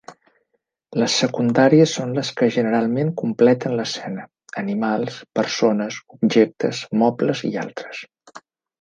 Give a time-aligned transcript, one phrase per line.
[1.01, 4.27] Les secundàries són les que generalment completen l’escena;
[4.65, 8.05] animals, persones, objectes, mobles i altres.